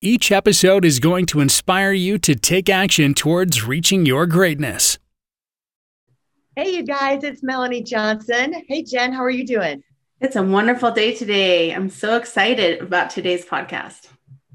[0.00, 4.96] Each episode is going to inspire you to take action towards reaching your greatness.
[6.54, 8.62] Hey, you guys, it's Melanie Johnson.
[8.68, 9.82] Hey, Jen, how are you doing?
[10.20, 11.74] It's a wonderful day today.
[11.74, 14.06] I'm so excited about today's podcast.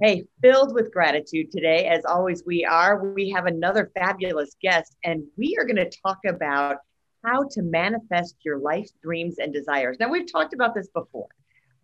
[0.01, 1.87] Hey, filled with gratitude today.
[1.87, 3.11] As always, we are.
[3.13, 6.77] We have another fabulous guest, and we are going to talk about
[7.25, 9.97] how to manifest your life dreams and desires.
[9.99, 11.27] Now, we've talked about this before.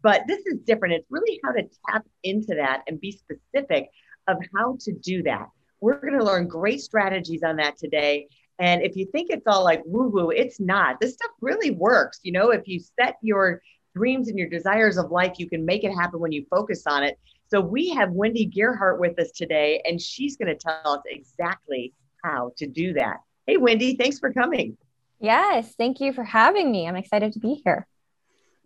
[0.01, 0.95] But this is different.
[0.95, 3.89] It's really how to tap into that and be specific
[4.27, 5.47] of how to do that.
[5.81, 8.27] We're going to learn great strategies on that today.
[8.59, 10.99] And if you think it's all like woo woo, it's not.
[10.99, 12.19] This stuff really works.
[12.23, 13.61] You know, if you set your
[13.95, 17.03] dreams and your desires of life, you can make it happen when you focus on
[17.03, 17.17] it.
[17.47, 21.93] So we have Wendy Gerhardt with us today, and she's going to tell us exactly
[22.23, 23.17] how to do that.
[23.47, 24.77] Hey, Wendy, thanks for coming.
[25.19, 26.87] Yes, thank you for having me.
[26.87, 27.87] I'm excited to be here.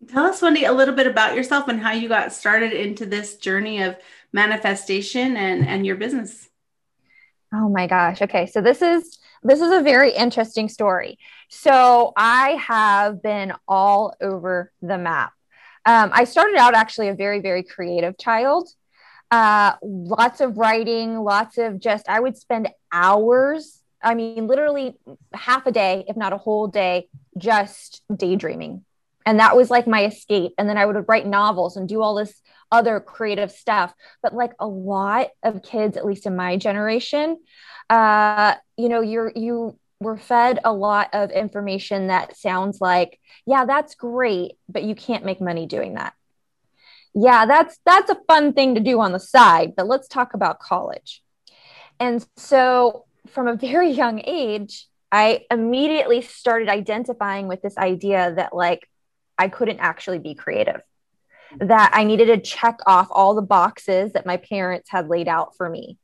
[0.08, 3.38] Tell us, Wendy, a little bit about yourself and how you got started into this
[3.38, 3.98] journey of
[4.32, 6.50] manifestation and, and your business.
[7.54, 8.22] Oh my gosh.
[8.22, 8.48] Okay.
[8.48, 11.20] So this is this is a very interesting story.
[11.50, 15.34] So I have been all over the map.
[15.86, 18.70] Um, I started out actually a very, very creative child.
[19.30, 24.96] Uh, lots of writing, lots of just, I would spend hours, I mean, literally
[25.34, 28.86] half a day, if not a whole day, just daydreaming,
[29.26, 30.54] and that was like my escape.
[30.58, 33.94] And then i would write novels and do all this other creative stuff.
[34.22, 37.38] But like a lot of kids at least in my generation
[37.90, 43.66] uh you know you're you were fed a lot of information that sounds like yeah
[43.66, 46.14] that's great but you can't make money doing that.
[47.14, 50.60] Yeah that's that's a fun thing to do on the side but let's talk about
[50.60, 51.22] college.
[52.00, 58.54] And so from a very young age i immediately started identifying with this idea that
[58.54, 58.88] like
[59.38, 60.82] I couldn't actually be creative.
[61.60, 65.56] That I needed to check off all the boxes that my parents had laid out
[65.56, 65.98] for me.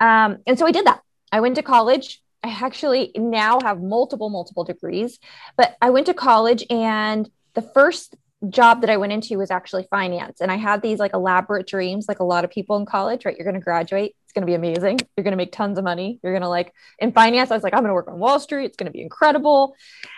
[0.00, 1.00] Um, and so I did that.
[1.32, 2.20] I went to college.
[2.42, 5.18] I actually now have multiple, multiple degrees,
[5.56, 8.14] but I went to college and the first
[8.48, 10.40] job that I went into was actually finance.
[10.40, 13.36] And I had these like elaborate dreams, like a lot of people in college, right?
[13.36, 14.14] You're going to graduate.
[14.28, 15.00] It's going to be amazing.
[15.16, 16.20] You're going to make tons of money.
[16.22, 17.50] You're going to like in finance.
[17.50, 18.66] I was like, I'm going to work on Wall Street.
[18.66, 19.74] It's going to be incredible.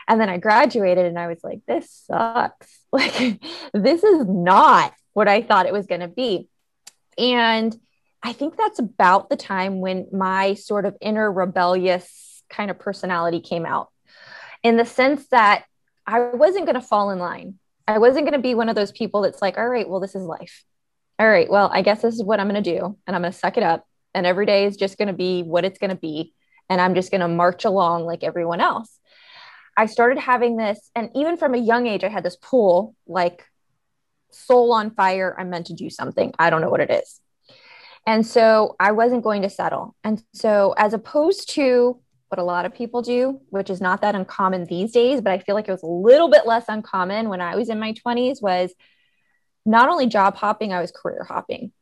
[0.08, 2.78] And then I graduated and I was like, this sucks.
[2.92, 3.40] Like,
[3.72, 6.48] this is not what I thought it was going to be.
[7.16, 7.72] And
[8.20, 13.38] I think that's about the time when my sort of inner rebellious kind of personality
[13.38, 13.90] came out
[14.64, 15.66] in the sense that
[16.04, 17.60] I wasn't going to fall in line
[17.90, 20.14] I wasn't going to be one of those people that's like, all right, well, this
[20.14, 20.64] is life.
[21.18, 22.96] All right, well, I guess this is what I'm going to do.
[23.06, 23.84] And I'm going to suck it up.
[24.14, 26.34] And every day is just going to be what it's going to be.
[26.68, 28.98] And I'm just going to march along like everyone else.
[29.76, 33.46] I started having this, and even from a young age, I had this pull like
[34.30, 35.34] soul on fire.
[35.38, 36.32] I'm meant to do something.
[36.38, 37.20] I don't know what it is.
[38.06, 39.94] And so I wasn't going to settle.
[40.04, 44.14] And so, as opposed to what a lot of people do, which is not that
[44.14, 47.40] uncommon these days, but I feel like it was a little bit less uncommon when
[47.40, 48.72] I was in my 20s, was
[49.66, 51.72] not only job hopping, I was career hopping.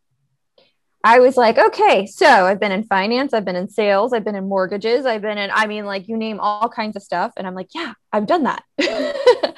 [1.04, 4.34] I was like, okay, so I've been in finance, I've been in sales, I've been
[4.34, 7.32] in mortgages, I've been in, I mean, like you name all kinds of stuff.
[7.36, 8.64] And I'm like, yeah, I've done that.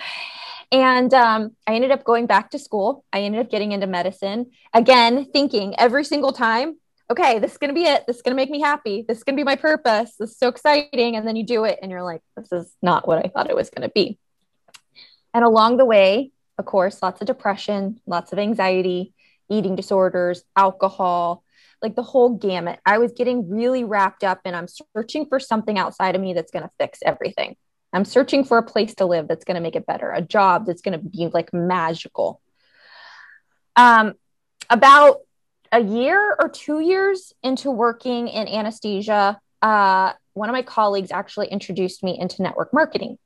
[0.73, 3.05] and um, I ended up going back to school.
[3.13, 6.77] I ended up getting into medicine again, thinking every single time
[7.11, 8.05] okay, this is going to be it.
[8.07, 9.05] This is going to make me happy.
[9.07, 10.15] This is going to be my purpose.
[10.19, 11.17] This is so exciting.
[11.17, 13.57] And then you do it and you're like, this is not what I thought it
[13.57, 14.19] was going to be.
[15.35, 19.13] And along the way, of course, lots of depression, lots of anxiety,
[19.51, 21.45] eating disorders, alcohol,
[21.83, 22.79] like the whole gamut.
[22.87, 26.51] I was getting really wrapped up and I'm searching for something outside of me that's
[26.51, 27.57] going to fix everything.
[27.93, 30.67] I'm searching for a place to live that's going to make it better, a job
[30.67, 32.41] that's going to be like magical.
[33.77, 34.15] Um,
[34.69, 35.19] about
[35.73, 41.49] a year or two years into working in anesthesia, uh, one of my colleagues actually
[41.49, 43.19] introduced me into network marketing.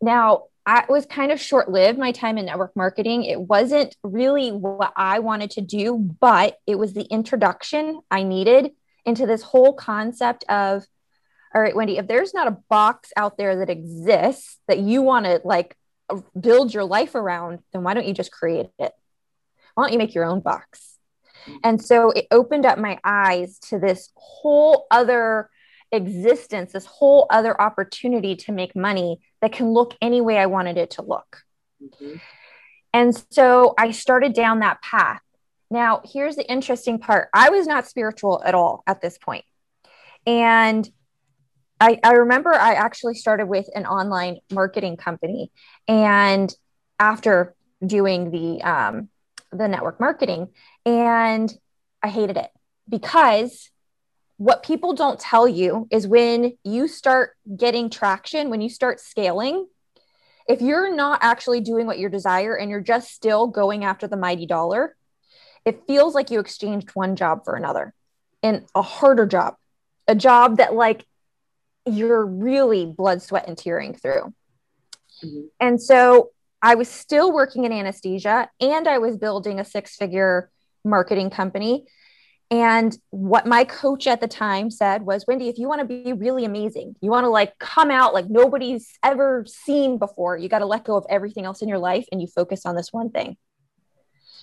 [0.00, 3.24] Now, I was kind of short lived my time in network marketing.
[3.24, 8.72] It wasn't really what I wanted to do, but it was the introduction I needed
[9.04, 10.84] into this whole concept of
[11.54, 15.24] all right, Wendy, if there's not a box out there that exists that you want
[15.24, 15.74] to like
[16.38, 18.92] build your life around, then why don't you just create it?
[19.74, 20.98] Why don't you make your own box?
[21.64, 25.48] And so it opened up my eyes to this whole other
[25.96, 30.76] existence, this whole other opportunity to make money that can look any way I wanted
[30.76, 31.42] it to look.
[31.82, 32.16] Mm-hmm.
[32.92, 35.20] And so I started down that path.
[35.70, 39.44] Now, here's the interesting part I was not spiritual at all at this point.
[40.26, 40.88] And
[41.80, 45.50] I, I remember I actually started with an online marketing company.
[45.86, 46.54] And
[46.98, 47.54] after
[47.84, 49.08] doing the, um,
[49.52, 50.48] the network marketing,
[50.86, 51.52] and
[52.02, 52.50] I hated it
[52.88, 53.70] because
[54.38, 59.66] what people don't tell you is when you start getting traction, when you start scaling,
[60.48, 64.16] if you're not actually doing what you desire and you're just still going after the
[64.16, 64.96] mighty dollar,
[65.64, 67.92] it feels like you exchanged one job for another
[68.42, 69.56] and a harder job,
[70.06, 71.04] a job that like
[71.86, 74.34] you're really blood, sweat, and tearing through.
[75.24, 75.46] Mm-hmm.
[75.58, 76.30] And so
[76.62, 80.50] I was still working in anesthesia and I was building a six figure
[80.84, 81.86] marketing company.
[82.50, 86.12] And what my coach at the time said was, Wendy, if you want to be
[86.12, 90.60] really amazing, you want to like come out like nobody's ever seen before, you got
[90.60, 93.10] to let go of everything else in your life and you focus on this one
[93.10, 93.36] thing.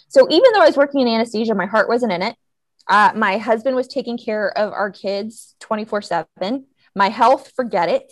[0.09, 2.35] So even though I was working in anesthesia, my heart wasn't in it.
[2.89, 6.27] Uh, my husband was taking care of our kids 24 7.
[6.95, 8.11] My health, forget it.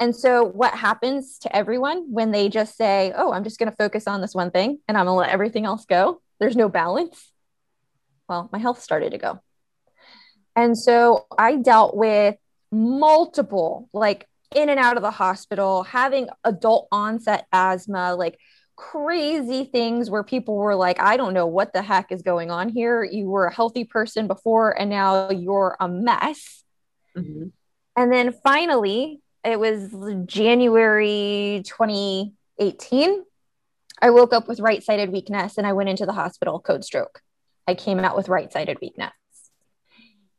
[0.00, 3.76] And so, what happens to everyone when they just say, Oh, I'm just going to
[3.76, 6.22] focus on this one thing and I'm going to let everything else go?
[6.40, 7.32] There's no balance
[8.28, 9.40] well, my health started to go.
[10.54, 12.36] And so I dealt with
[12.72, 18.38] multiple, like in and out of the hospital, having adult onset asthma, like
[18.76, 22.68] crazy things where people were like, I don't know what the heck is going on
[22.68, 23.02] here.
[23.04, 26.62] You were a healthy person before, and now you're a mess.
[27.16, 27.48] Mm-hmm.
[27.96, 29.94] And then finally, it was
[30.26, 33.24] January 2018.
[34.02, 37.22] I woke up with right sided weakness and I went into the hospital, code stroke.
[37.66, 39.12] I came out with right sided weakness.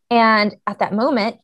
[0.10, 1.38] And at that moment,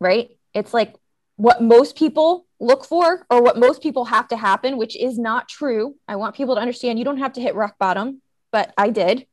[0.00, 0.94] right, it's like
[1.36, 5.48] what most people look for or what most people have to happen, which is not
[5.48, 5.94] true.
[6.08, 9.26] I want people to understand you don't have to hit rock bottom, but I did.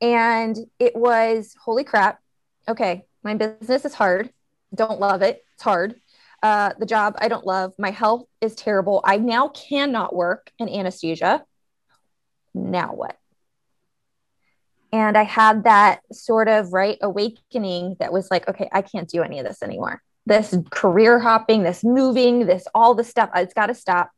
[0.00, 2.20] And it was holy crap.
[2.68, 4.30] Okay, my business is hard.
[4.74, 5.44] Don't love it.
[5.54, 5.96] It's hard.
[6.42, 7.72] Uh, the job I don't love.
[7.78, 9.00] My health is terrible.
[9.04, 11.44] I now cannot work in anesthesia.
[12.54, 13.16] Now what?
[14.92, 19.22] And i had that sort of right awakening that was like okay i can't do
[19.22, 20.02] any of this anymore.
[20.26, 24.10] This career hopping this moving this all the stuff it's got to stop.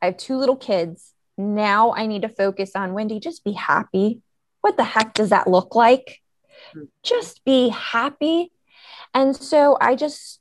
[0.00, 1.12] I have two little kids.
[1.36, 4.22] Now i need to focus on wendy just be happy.
[4.62, 6.22] What the heck does that look like?
[6.70, 6.84] Mm-hmm.
[7.02, 8.52] Just be happy.
[9.12, 10.40] And so i just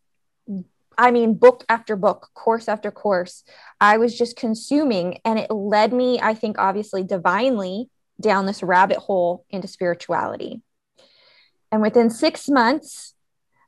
[0.97, 3.43] I mean, book after book, course after course,
[3.81, 5.19] I was just consuming.
[5.25, 7.89] And it led me, I think, obviously divinely
[8.19, 10.61] down this rabbit hole into spirituality.
[11.71, 13.13] And within six months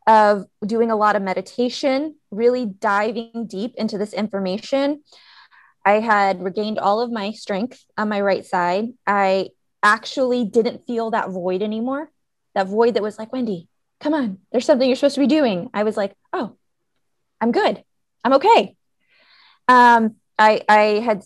[0.07, 5.01] of doing a lot of meditation, really diving deep into this information,
[5.83, 8.89] I had regained all of my strength on my right side.
[9.05, 9.49] I
[9.81, 12.11] actually didn't feel that void anymore.
[12.53, 13.67] That void that was like, Wendy,
[13.99, 15.69] come on, there's something you're supposed to be doing.
[15.73, 16.55] I was like, oh,
[17.41, 17.83] I'm good.
[18.23, 18.75] I'm okay.
[19.67, 21.23] Um, I, I had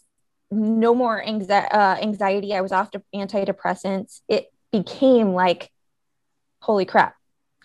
[0.51, 2.53] no more anxi- uh, anxiety.
[2.53, 4.21] I was off to antidepressants.
[4.27, 5.71] It became like,
[6.61, 7.15] holy crap.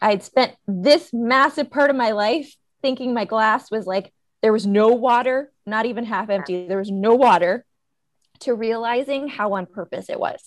[0.01, 4.13] I had spent this massive part of my life thinking my glass was like,
[4.43, 6.67] there was no water, not even half empty.
[6.67, 7.65] There was no water
[8.41, 10.43] to realizing how on purpose it was.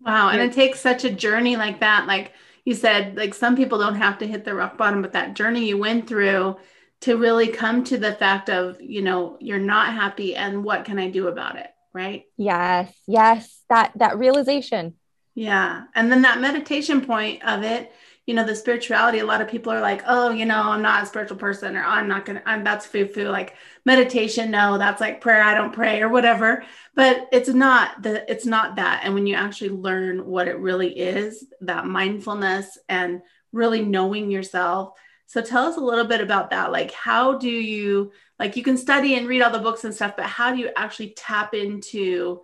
[0.00, 0.28] Wow.
[0.28, 2.06] And it takes such a journey like that.
[2.06, 2.32] Like
[2.66, 5.66] you said, like some people don't have to hit the rock bottom, but that journey
[5.66, 6.56] you went through
[7.02, 10.98] to really come to the fact of, you know, you're not happy and what can
[10.98, 11.68] I do about it?
[11.92, 12.24] Right.
[12.36, 12.94] Yes.
[13.06, 13.60] Yes.
[13.68, 14.94] That, that realization.
[15.34, 15.84] Yeah.
[15.94, 17.92] And then that meditation point of it,
[18.26, 21.04] you know, the spirituality, a lot of people are like, oh, you know, I'm not
[21.04, 23.28] a spiritual person or I'm not going to, I'm that's foo foo.
[23.28, 25.42] Like meditation, no, that's like prayer.
[25.42, 26.64] I don't pray or whatever.
[26.94, 29.02] But it's not the, it's not that.
[29.04, 33.22] And when you actually learn what it really is, that mindfulness and
[33.52, 36.70] really knowing yourself, so tell us a little bit about that.
[36.70, 40.14] Like, how do you, like, you can study and read all the books and stuff,
[40.16, 42.40] but how do you actually tap into,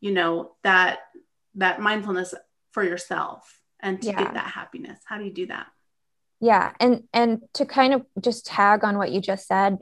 [0.00, 1.00] you know, that,
[1.56, 2.34] that mindfulness
[2.72, 4.24] for yourself and to yeah.
[4.24, 4.98] get that happiness?
[5.04, 5.66] How do you do that?
[6.40, 6.72] Yeah.
[6.80, 9.78] And, and to kind of just tag on what you just said,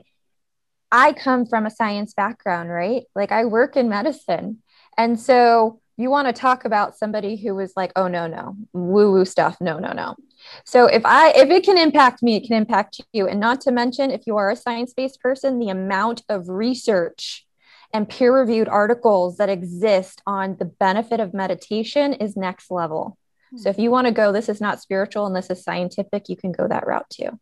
[0.91, 3.03] I come from a science background, right?
[3.15, 4.61] Like, I work in medicine.
[4.97, 9.13] And so you want to talk about somebody who was like, oh, no, no, woo
[9.13, 9.55] woo stuff.
[9.61, 10.17] No, no, no.
[10.65, 13.27] So if I if it can impact me, it can impact you.
[13.27, 17.45] And not to mention if you are a science-based person, the amount of research
[17.93, 23.17] and peer reviewed articles that exist on the benefit of meditation is next level.
[23.57, 26.37] So if you want to go, this is not spiritual and this is scientific, you
[26.37, 27.37] can go that route too.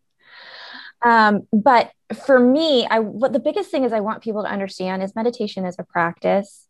[1.03, 1.91] Um, but
[2.25, 5.65] for me, I what the biggest thing is I want people to understand is meditation
[5.65, 6.65] is a practice.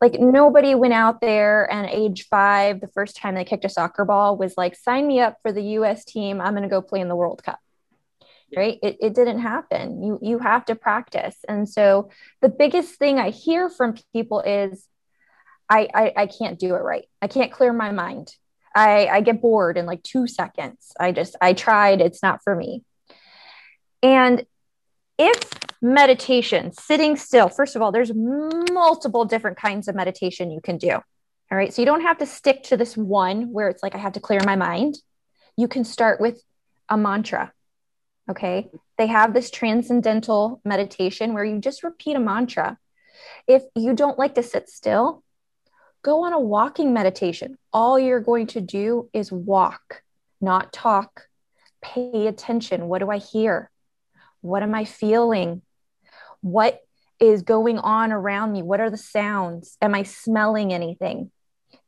[0.00, 4.04] Like nobody went out there and age five, the first time they kicked a soccer
[4.04, 6.40] ball was like, sign me up for the US team.
[6.40, 7.58] I'm gonna go play in the World Cup.
[8.56, 8.80] Right.
[8.82, 10.02] It, it didn't happen.
[10.02, 11.36] You you have to practice.
[11.48, 12.10] And so
[12.40, 14.88] the biggest thing I hear from people is
[15.70, 17.04] I, I, I can't do it right.
[17.22, 18.34] I can't clear my mind.
[18.74, 20.92] I, I get bored in like two seconds.
[20.98, 22.82] I just, I tried, it's not for me.
[24.02, 24.44] And
[25.20, 25.50] if
[25.82, 30.92] meditation, sitting still, first of all, there's multiple different kinds of meditation you can do.
[30.92, 31.74] All right.
[31.74, 34.20] So you don't have to stick to this one where it's like, I have to
[34.20, 34.96] clear my mind.
[35.56, 36.42] You can start with
[36.88, 37.52] a mantra.
[38.30, 38.70] Okay.
[38.96, 42.78] They have this transcendental meditation where you just repeat a mantra.
[43.46, 45.22] If you don't like to sit still,
[46.02, 47.58] go on a walking meditation.
[47.72, 50.02] All you're going to do is walk,
[50.40, 51.26] not talk.
[51.82, 52.86] Pay attention.
[52.88, 53.70] What do I hear?
[54.40, 55.62] What am I feeling?
[56.40, 56.80] What
[57.18, 58.62] is going on around me?
[58.62, 59.76] What are the sounds?
[59.82, 61.30] Am I smelling anything?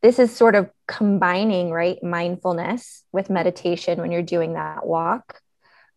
[0.02, 2.02] This is sort of combining, right?
[2.02, 5.40] Mindfulness with meditation when you're doing that walk.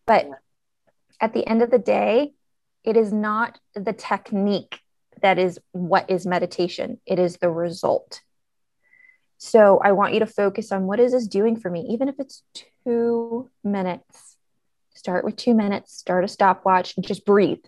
[0.06, 0.28] But
[1.20, 2.32] at the end of the day,
[2.86, 4.80] it is not the technique
[5.22, 8.22] that is what is meditation it is the result
[9.38, 12.14] so i want you to focus on what is this doing for me even if
[12.18, 12.42] it's
[12.84, 14.35] two minutes
[14.96, 17.64] start with two minutes start a stopwatch just breathe.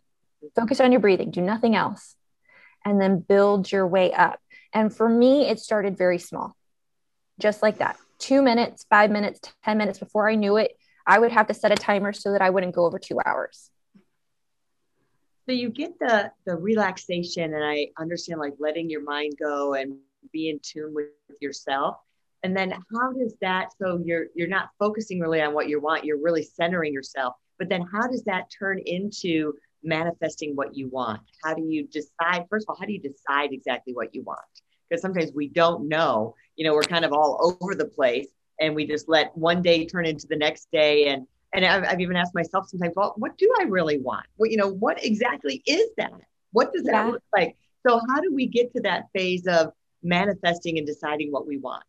[0.56, 2.16] Focus on your breathing do nothing else
[2.84, 4.40] and then build your way up.
[4.72, 6.56] And for me it started very small
[7.40, 7.96] just like that.
[8.18, 10.72] Two minutes five minutes ten minutes before i knew it
[11.06, 13.70] i would have to set a timer so that i wouldn't go over two hours.
[15.46, 19.96] So you get the the relaxation and i understand like letting your mind go and
[20.32, 21.06] be in tune with
[21.40, 21.96] yourself
[22.42, 26.04] and then how does that so you're you're not focusing really on what you want
[26.04, 29.52] you're really centering yourself but then how does that turn into
[29.82, 33.52] manifesting what you want how do you decide first of all how do you decide
[33.52, 34.40] exactly what you want
[34.88, 38.28] because sometimes we don't know you know we're kind of all over the place
[38.60, 42.00] and we just let one day turn into the next day and and I've, I've,
[42.00, 44.26] even asked myself sometimes, well, what do I really want?
[44.36, 46.12] What, you know, what exactly is that?
[46.52, 47.06] What does that yeah.
[47.06, 47.56] look like?
[47.86, 51.84] So how do we get to that phase of manifesting and deciding what we want?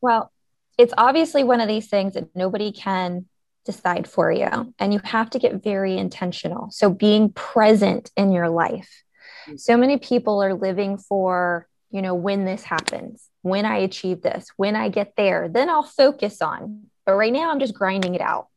[0.00, 0.32] Well,
[0.78, 3.26] it's obviously one of these things that nobody can
[3.64, 4.72] decide for you.
[4.78, 6.70] And you have to get very intentional.
[6.70, 9.04] So being present in your life.
[9.46, 9.56] Mm-hmm.
[9.56, 14.48] So many people are living for, you know, when this happens, when I achieve this,
[14.56, 16.84] when I get there, then I'll focus on.
[17.04, 18.48] But right now, I'm just grinding it out.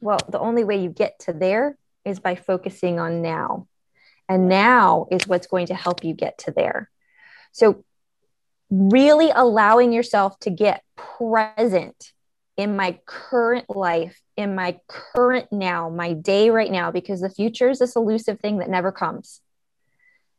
[0.00, 3.68] Well, the only way you get to there is by focusing on now.
[4.28, 6.90] And now is what's going to help you get to there.
[7.52, 7.84] So,
[8.72, 12.12] really allowing yourself to get present
[12.56, 17.68] in my current life, in my current now, my day right now, because the future
[17.68, 19.40] is this elusive thing that never comes.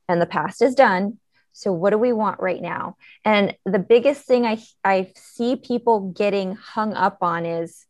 [0.10, 1.20] And the past is done.
[1.54, 2.98] So, what do we want right now?
[3.24, 7.86] And the biggest thing I, I see people getting hung up on is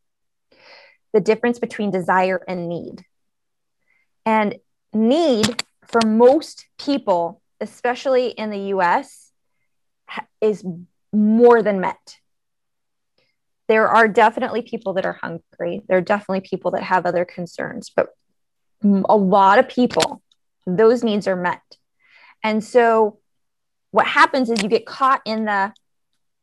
[1.13, 3.05] the difference between desire and need.
[4.25, 4.55] And
[4.93, 9.22] need for most people, especially in the US,
[10.41, 10.63] is
[11.11, 12.17] more than met.
[13.67, 15.81] There are definitely people that are hungry.
[15.87, 18.09] There are definitely people that have other concerns, but
[18.83, 20.21] a lot of people,
[20.65, 21.61] those needs are met.
[22.43, 23.19] And so
[23.91, 25.73] what happens is you get caught in the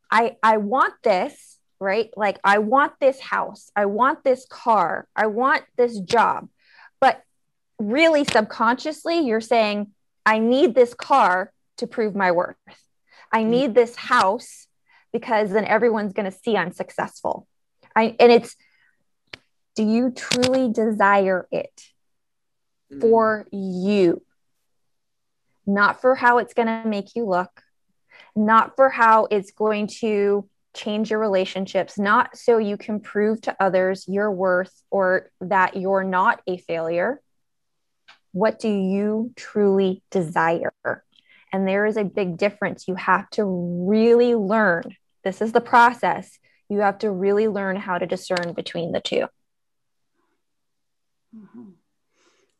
[0.09, 1.51] I I want this
[1.81, 2.11] right?
[2.15, 6.47] Like, I want this house, I want this car, I want this job.
[7.01, 7.21] But
[7.79, 9.91] really, subconsciously, you're saying,
[10.23, 12.55] I need this car to prove my worth.
[13.31, 13.47] I mm.
[13.47, 14.67] need this house
[15.13, 17.47] because then everyone's going to see I'm successful.
[17.95, 18.55] I, and it's,
[19.75, 21.83] do you truly desire it
[22.91, 23.01] mm.
[23.01, 24.21] for you?
[25.65, 27.61] Not for how it's going to make you look,
[28.35, 33.55] not for how it's going to change your relationships, not so you can prove to
[33.59, 37.21] others your worth or that you're not a failure.
[38.31, 40.73] What do you truly desire?
[41.51, 42.87] And there is a big difference.
[42.87, 44.83] You have to really learn.
[45.23, 46.39] This is the process.
[46.69, 49.27] You have to really learn how to discern between the 2
[51.35, 51.69] mm-hmm.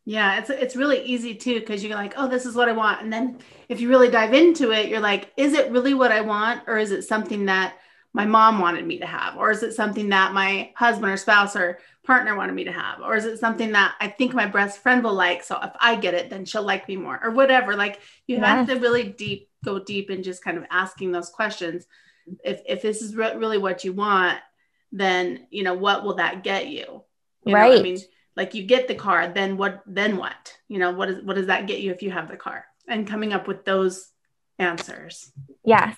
[0.03, 3.03] Yeah, it's it's really easy too because you're like, oh, this is what I want,
[3.03, 3.37] and then
[3.69, 6.79] if you really dive into it, you're like, is it really what I want, or
[6.79, 7.75] is it something that
[8.13, 9.37] my mom wanted me to have?
[9.37, 12.99] Or is it something that my husband or spouse or partner wanted me to have?
[13.01, 15.43] Or is it something that I think my best friend will like?
[15.43, 17.75] So if I get it, then she'll like me more or whatever.
[17.75, 21.85] Like you have to really deep, go deep and just kind of asking those questions.
[22.43, 24.39] If, if this is re- really what you want,
[24.91, 27.03] then, you know, what will that get you?
[27.45, 27.79] you right.
[27.79, 27.97] I mean,
[28.35, 31.47] like you get the car, then what, then what, you know, what is, what does
[31.47, 34.09] that get you if you have the car and coming up with those
[34.59, 35.31] answers?
[35.63, 35.95] Yes.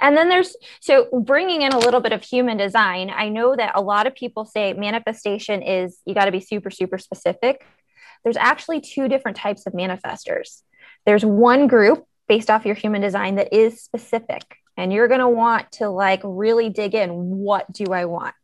[0.00, 3.10] And then there's so bringing in a little bit of human design.
[3.14, 6.70] I know that a lot of people say manifestation is you got to be super,
[6.70, 7.66] super specific.
[8.24, 10.62] There's actually two different types of manifestors.
[11.04, 15.28] There's one group based off your human design that is specific, and you're going to
[15.28, 18.34] want to like really dig in what do I want?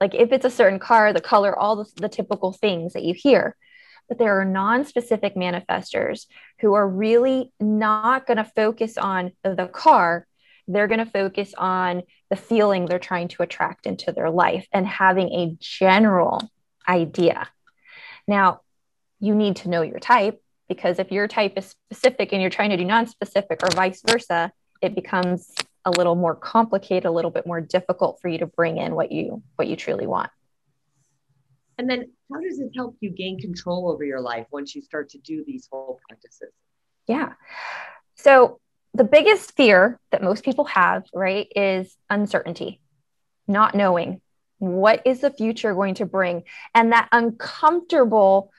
[0.00, 3.14] Like if it's a certain car, the color, all the, the typical things that you
[3.14, 3.56] hear.
[4.08, 6.26] But there are non specific manifestors
[6.60, 10.26] who are really not going to focus on the car
[10.66, 14.86] they're going to focus on the feeling they're trying to attract into their life and
[14.86, 16.40] having a general
[16.88, 17.48] idea.
[18.26, 18.60] Now,
[19.20, 22.70] you need to know your type because if your type is specific and you're trying
[22.70, 25.52] to do non-specific or vice versa, it becomes
[25.84, 29.12] a little more complicated, a little bit more difficult for you to bring in what
[29.12, 30.30] you what you truly want.
[31.76, 35.10] And then how does it help you gain control over your life once you start
[35.10, 36.52] to do these whole practices?
[37.06, 37.32] Yeah.
[38.14, 38.60] So
[38.94, 42.80] the biggest fear that most people have, right, is uncertainty,
[43.48, 44.20] not knowing
[44.58, 46.44] what is the future going to bring.
[46.74, 48.52] And that uncomfortable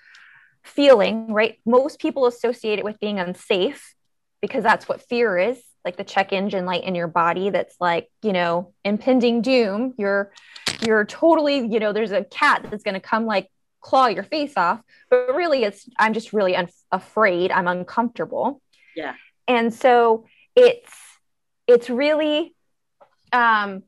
[0.64, 1.58] feeling, right?
[1.66, 3.96] Most people associate it with being unsafe
[4.42, 8.10] because that's what fear is like the check engine light in your body that's like,
[8.24, 9.94] you know, impending doom.
[9.98, 10.34] You're,
[10.82, 13.50] you're totally, you know, there's a cat that's going to come like
[13.82, 17.52] claw your face off, but really it's, I'm just really un- afraid.
[17.52, 18.62] I'm uncomfortable.
[18.96, 19.14] Yeah
[19.48, 20.26] and so
[20.56, 20.94] it's
[21.68, 22.56] it's really
[23.32, 23.84] um,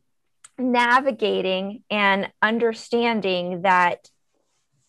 [0.58, 4.10] navigating and understanding that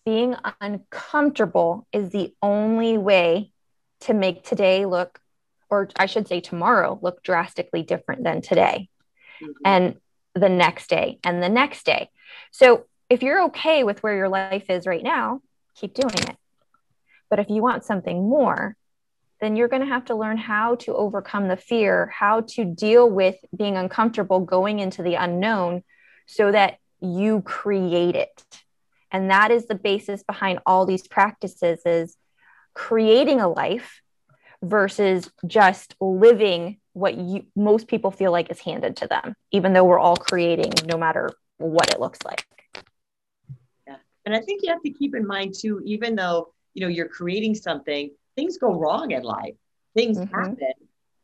[0.05, 3.53] being uncomfortable is the only way
[4.01, 5.21] to make today look
[5.69, 8.89] or i should say tomorrow look drastically different than today
[9.43, 9.53] mm-hmm.
[9.65, 9.97] and
[10.35, 12.09] the next day and the next day
[12.51, 15.43] so if you're okay with where your life is right now
[15.75, 16.37] keep doing it
[17.29, 18.77] but if you want something more
[19.41, 23.09] then you're going to have to learn how to overcome the fear, how to deal
[23.09, 25.85] with being uncomfortable going into the unknown
[26.27, 28.45] so that you create it.
[29.11, 32.17] And that is the basis behind all these practices is
[32.75, 34.03] creating a life
[34.63, 39.85] versus just living what you most people feel like is handed to them, even though
[39.85, 42.45] we're all creating no matter what it looks like.
[43.87, 43.97] Yeah.
[44.27, 47.09] And I think you have to keep in mind too, even though you know you're
[47.09, 49.55] creating something, things go wrong in life.
[49.95, 50.33] Things mm-hmm.
[50.33, 50.73] happen.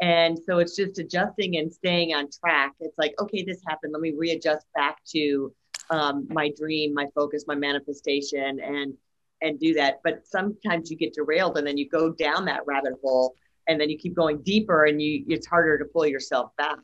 [0.00, 2.72] And so it's just adjusting and staying on track.
[2.80, 3.92] It's like, okay, this happened.
[3.92, 5.52] Let me readjust back to
[5.90, 8.94] um, my dream, my focus, my manifestation, and
[9.40, 10.00] and do that.
[10.02, 13.36] But sometimes you get derailed, and then you go down that rabbit hole,
[13.68, 16.78] and then you keep going deeper, and you it's harder to pull yourself back.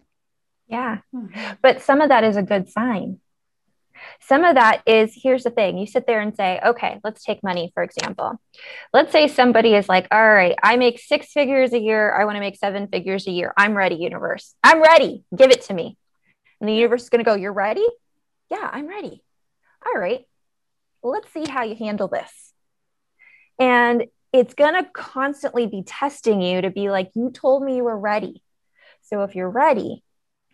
[0.68, 1.54] Yeah, mm-hmm.
[1.62, 3.18] but some of that is a good sign
[4.20, 7.42] some of that is here's the thing you sit there and say, okay, let's take
[7.42, 8.40] money, for example.
[8.92, 12.12] Let's say somebody is like, all right, I make six figures a year.
[12.12, 13.52] I want to make seven figures a year.
[13.56, 14.54] I'm ready, universe.
[14.62, 15.24] I'm ready.
[15.36, 15.96] Give it to me.
[16.60, 17.86] And the universe is going to go, you're ready?
[18.50, 19.22] Yeah, I'm ready.
[19.86, 20.26] All right,
[21.02, 22.52] let's see how you handle this.
[23.58, 27.84] And it's going to constantly be testing you to be like, you told me you
[27.84, 28.42] were ready.
[29.02, 30.04] So if you're ready,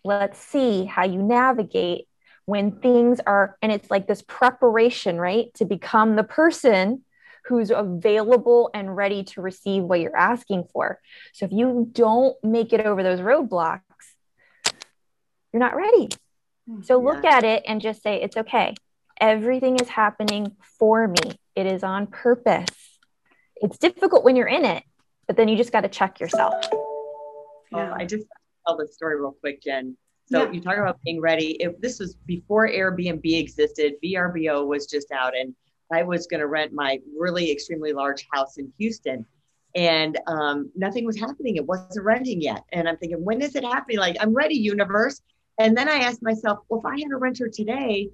[0.03, 2.07] let's see how you navigate
[2.47, 7.03] when things are, and it's like this preparation, right, to become the person
[7.45, 10.97] who's available and ready to receive what you're asking for.
[11.33, 13.81] So if you don't make it over those roadblocks,
[15.51, 16.07] you're not ready.
[16.69, 16.83] Hmm.
[16.83, 18.75] So look at it and just say, it's okay.
[19.19, 22.97] Everything is happening for me, it is on purpose.
[23.57, 24.83] It's difficult when you're in it,
[25.27, 26.53] but then you just got to check yourself.
[27.73, 27.91] Yeah.
[27.91, 28.25] Oh, I just
[28.65, 29.97] tell the story real quick, Jen.
[30.29, 30.51] So yeah.
[30.51, 31.57] you talk about being ready.
[31.59, 35.55] If this was before Airbnb existed, VRBO was just out, and
[35.91, 39.25] I was going to rent my really extremely large house in Houston,
[39.75, 41.55] and um, nothing was happening.
[41.55, 43.99] It wasn't renting yet, and I'm thinking, when is it happening?
[43.99, 45.21] Like I'm ready, universe.
[45.59, 48.09] And then I asked myself, well, if I had a renter today,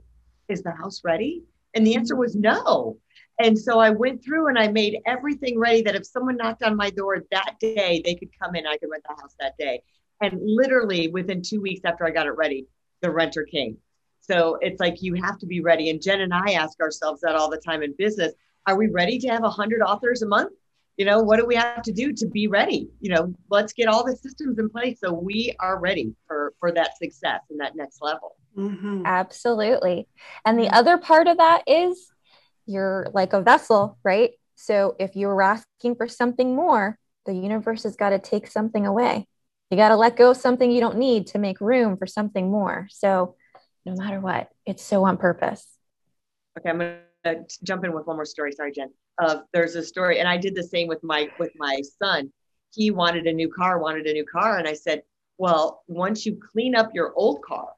[0.48, 1.44] is the house ready?
[1.74, 2.98] And the answer was no.
[3.40, 6.76] And so I went through and I made everything ready that if someone knocked on
[6.76, 8.68] my door that day, they could come in.
[8.68, 9.82] I could rent the house that day.
[10.22, 12.68] And literally within two weeks after I got it ready,
[13.02, 13.78] the renter came.
[14.22, 15.90] So it's like you have to be ready.
[15.90, 18.34] And Jen and I ask ourselves that all the time in business.
[18.66, 20.54] Are we ready to have 100 authors a month?
[20.98, 22.90] you know, what do we have to do to be ready?
[23.00, 26.72] You know, let's get all the systems in place so we are ready for for
[26.72, 28.36] that success and that next level.
[28.56, 29.04] Mm-hmm.
[29.06, 30.08] Absolutely.
[30.46, 32.12] And the other part of that is
[32.66, 34.32] you're like a vessel, right?
[34.56, 39.28] So if you're asking for something more, the universe has got to take something away.
[39.74, 42.52] You got to let go of something you don't need to make room for something
[42.52, 42.88] more.
[42.92, 43.36] So
[43.88, 45.66] no matter what, it's so on purpose.
[46.60, 48.52] Okay, I'm going to jump in with one more story.
[48.52, 48.92] Sorry, Jen.
[49.20, 52.32] Uh, there's a story, and I did the same with my with my son.
[52.72, 55.02] He wanted a new car, wanted a new car, and I said,
[55.40, 57.70] "Well, once you clean up your old car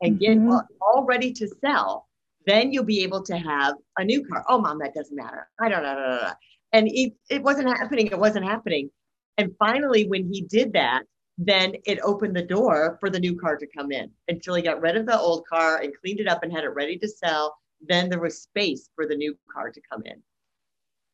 [0.00, 0.58] and get mm-hmm.
[0.80, 2.06] all ready to sell,
[2.46, 5.48] then you'll be able to have a new car." Oh, mom, that doesn't matter.
[5.60, 6.34] I don't know.
[6.72, 8.06] And it, it wasn't happening.
[8.06, 8.90] It wasn't happening.
[9.38, 11.02] And finally, when he did that,
[11.38, 14.80] then it opened the door for the new car to come in until he got
[14.80, 17.56] rid of the old car and cleaned it up and had it ready to sell.
[17.80, 20.22] Then there was space for the new car to come in.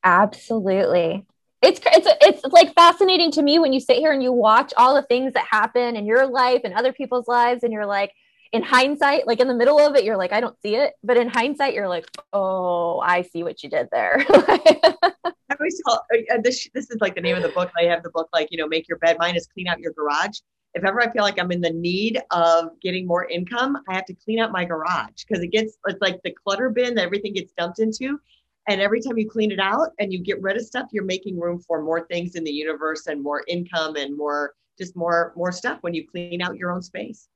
[0.05, 1.27] Absolutely.
[1.61, 4.95] It's, it's it's like fascinating to me when you sit here and you watch all
[4.95, 8.13] the things that happen in your life and other people's lives and you're like
[8.53, 11.17] in hindsight like in the middle of it you're like I don't see it but
[11.17, 14.25] in hindsight you're like oh I see what you did there
[15.51, 16.69] I always tell uh, this.
[16.75, 17.71] This is like the name of the book.
[17.79, 19.17] I have the book like you know, make your bed.
[19.19, 20.39] Mine is clean out your garage.
[20.75, 24.05] If ever I feel like I'm in the need of getting more income, I have
[24.07, 27.33] to clean out my garage because it gets it's like the clutter bin that everything
[27.33, 28.21] gets dumped into.
[28.69, 31.41] And every time you clean it out and you get rid of stuff, you're making
[31.41, 35.51] room for more things in the universe and more income and more just more more
[35.51, 37.29] stuff when you clean out your own space.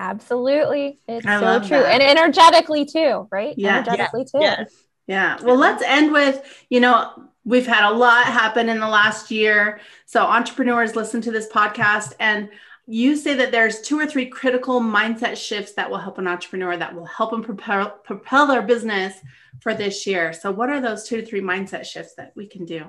[0.00, 0.98] Absolutely.
[1.06, 1.78] It's I so true.
[1.78, 2.00] That.
[2.00, 3.54] And energetically too, right?
[3.58, 3.80] Yeah.
[3.80, 4.38] Energetically too.
[4.40, 4.72] Yes.
[5.06, 5.38] Yeah.
[5.42, 9.80] Well, let's end with, you know, we've had a lot happen in the last year.
[10.06, 12.48] So entrepreneurs listen to this podcast and
[12.86, 16.76] you say that there's two or three critical mindset shifts that will help an entrepreneur
[16.78, 19.14] that will help them propel, propel their business
[19.60, 20.32] for this year.
[20.32, 22.86] So what are those two to three mindset shifts that we can do?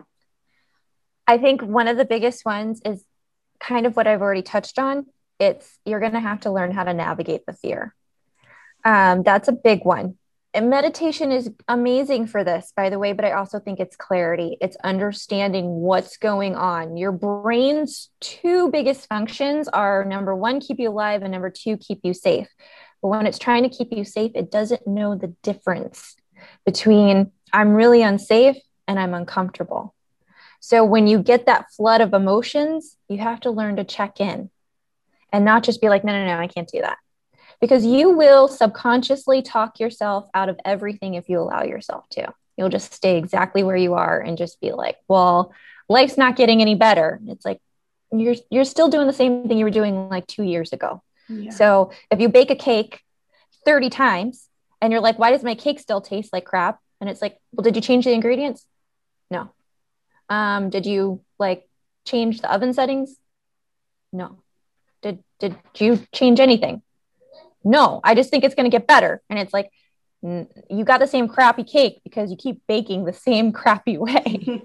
[1.28, 3.04] I think one of the biggest ones is
[3.60, 5.08] kind of what I've already touched on.
[5.41, 7.95] It's you're going to have to learn how to navigate the fear.
[8.86, 10.17] Um, that's a big one.
[10.54, 14.58] And meditation is amazing for this by the way but i also think it's clarity.
[14.62, 16.95] It's understanding what's going on.
[16.95, 22.01] Your brain's two biggest functions are number one keep you alive and number two keep
[22.04, 22.49] you safe.
[23.01, 26.15] But when it's trying to keep you safe it doesn't know the difference
[26.65, 29.95] between i'm really unsafe and i'm uncomfortable.
[30.60, 34.51] So when you get that flood of emotions you have to learn to check in
[35.31, 36.97] and not just be like no no no i can't do that
[37.61, 42.33] because you will subconsciously talk yourself out of everything if you allow yourself to.
[42.57, 45.53] You'll just stay exactly where you are and just be like, well,
[45.87, 47.19] life's not getting any better.
[47.27, 47.59] It's like
[48.11, 51.01] you're you're still doing the same thing you were doing like 2 years ago.
[51.29, 51.51] Yeah.
[51.51, 53.01] So, if you bake a cake
[53.65, 54.49] 30 times
[54.81, 56.79] and you're like, why does my cake still taste like crap?
[56.99, 58.65] And it's like, well, did you change the ingredients?
[59.29, 59.51] No.
[60.29, 61.69] Um, did you like
[62.05, 63.15] change the oven settings?
[64.11, 64.41] No.
[65.01, 66.81] Did did you change anything?
[67.63, 69.21] no, I just think it's going to get better.
[69.29, 69.71] And it's like,
[70.23, 74.63] you got the same crappy cake because you keep baking the same crappy way.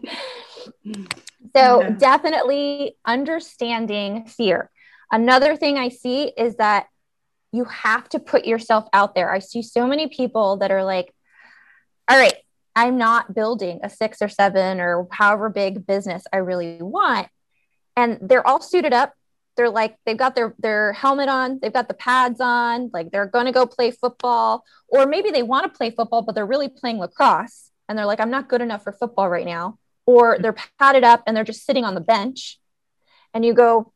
[1.56, 1.90] so, yeah.
[1.90, 4.70] definitely understanding fear.
[5.10, 6.86] Another thing I see is that
[7.52, 9.32] you have to put yourself out there.
[9.32, 11.14] I see so many people that are like,
[12.08, 12.34] all right,
[12.74, 17.28] I'm not building a six or seven or however big business I really want.
[17.96, 19.14] And they're all suited up
[19.56, 23.26] they're like they've got their their helmet on they've got the pads on like they're
[23.26, 26.68] going to go play football or maybe they want to play football but they're really
[26.68, 30.56] playing lacrosse and they're like i'm not good enough for football right now or they're
[30.78, 32.58] padded up and they're just sitting on the bench
[33.34, 33.92] and you go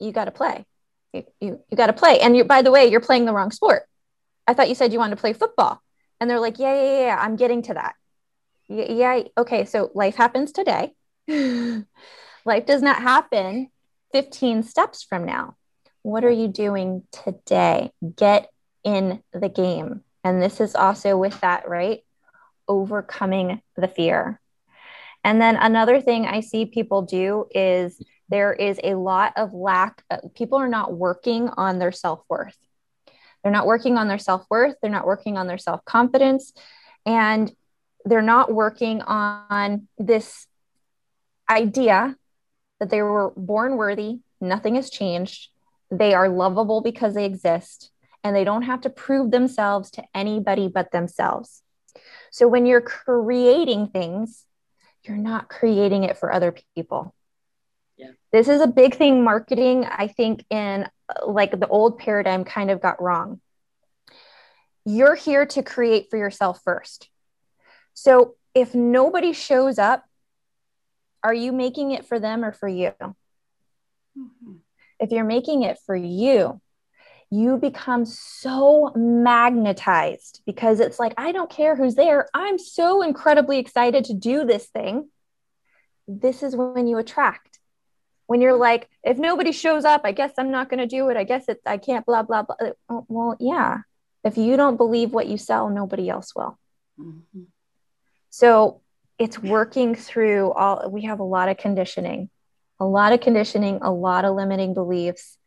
[0.00, 0.64] you got to play.
[1.12, 3.50] You, you, you got to play and you by the way you're playing the wrong
[3.50, 3.82] sport.
[4.46, 5.82] I thought you said you wanted to play football
[6.20, 7.94] and they're like yeah yeah yeah i'm getting to that.
[8.68, 10.94] Yeah, yeah okay so life happens today
[12.44, 13.70] Life does not happen
[14.12, 15.56] 15 steps from now.
[16.02, 17.92] What are you doing today?
[18.16, 18.50] Get
[18.84, 20.02] in the game.
[20.24, 22.00] And this is also with that, right?
[22.68, 24.40] Overcoming the fear.
[25.24, 30.02] And then another thing I see people do is there is a lot of lack,
[30.10, 32.56] of, people are not working on their self worth.
[33.42, 34.74] They're not working on their self worth.
[34.80, 36.52] They're not working on their self confidence.
[37.06, 37.52] And
[38.04, 40.46] they're not working on this
[41.48, 42.16] idea
[42.82, 45.50] that they were born worthy, nothing has changed.
[45.88, 47.92] They are lovable because they exist,
[48.24, 51.62] and they don't have to prove themselves to anybody but themselves.
[52.32, 54.44] So when you're creating things,
[55.04, 57.14] you're not creating it for other people.
[57.96, 58.10] Yeah.
[58.32, 62.72] This is a big thing marketing, I think, in uh, like the old paradigm kind
[62.72, 63.40] of got wrong.
[64.84, 67.08] You're here to create for yourself first.
[67.94, 70.04] So if nobody shows up,
[71.22, 72.92] are you making it for them or for you?
[73.00, 74.56] Mm-hmm.
[75.00, 76.60] If you're making it for you,
[77.30, 82.28] you become so magnetized because it's like, I don't care who's there.
[82.34, 85.08] I'm so incredibly excited to do this thing.
[86.06, 87.58] This is when you attract.
[88.26, 91.16] When you're like, if nobody shows up, I guess I'm not going to do it.
[91.16, 92.56] I guess it's, I can't, blah, blah, blah.
[92.88, 93.78] Oh, well, yeah.
[94.24, 96.58] If you don't believe what you sell, nobody else will.
[97.00, 97.42] Mm-hmm.
[98.30, 98.82] So
[99.18, 102.30] it's working through all, we have a lot of conditioning,
[102.80, 105.38] a lot of conditioning, a lot of limiting beliefs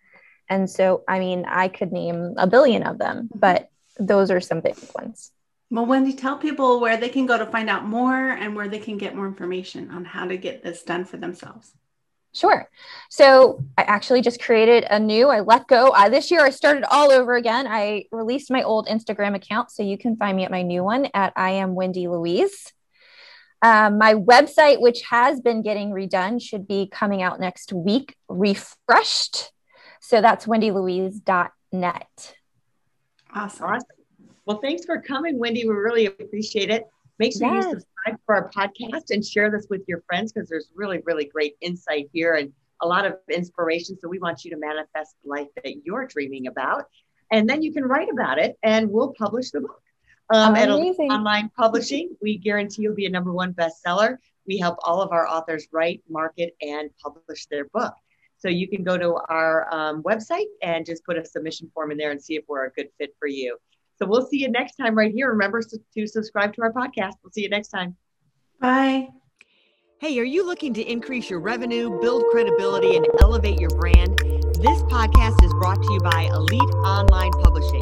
[0.50, 3.40] and so, I mean, I could name a billion of them, mm-hmm.
[3.40, 5.32] but those are some big ones.
[5.72, 8.80] Well, Wendy, tell people where they can go to find out more and where they
[8.80, 11.74] can get more information on how to get this done for themselves.
[12.34, 12.70] Sure.
[13.10, 15.92] So I actually just created a new, I let go.
[15.92, 17.66] I, this year I started all over again.
[17.66, 19.72] I released my old Instagram account.
[19.72, 22.74] So you can find me at my new one at I am Wendy Louise.
[23.66, 29.52] Um, my website, which has been getting redone, should be coming out next week, refreshed.
[30.02, 32.36] So that's wendylouise.net.
[33.34, 33.66] Awesome.
[33.66, 33.88] awesome.
[34.46, 35.68] Well, thanks for coming, Wendy.
[35.68, 36.84] We really appreciate it.
[37.18, 37.64] Make sure yes.
[37.64, 41.26] you subscribe for our podcast and share this with your friends because there's really, really
[41.26, 43.98] great insight here and a lot of inspiration.
[44.00, 46.86] So we want you to manifest the life that you're dreaming about.
[47.32, 49.82] And then you can write about it and we'll publish the book.
[50.34, 54.18] Um, at online publishing, we guarantee you'll be a number one bestseller.
[54.48, 57.94] We help all of our authors write, market, and publish their book.
[58.38, 61.98] So you can go to our um, website and just put a submission form in
[61.98, 63.58] there and see if we're a good fit for you.
[63.98, 65.30] So we'll see you next time right here.
[65.30, 67.14] Remember to subscribe to our podcast.
[67.24, 67.96] We'll see you next time.
[68.60, 69.10] Bye.
[70.00, 74.18] Hey, are you looking to increase your revenue, build credibility, and elevate your brand?
[74.56, 77.82] This podcast is brought to you by Elite Online Publishing,